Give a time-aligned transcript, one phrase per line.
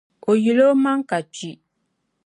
[0.29, 1.51] o yil’ omaŋ’ ka kpi.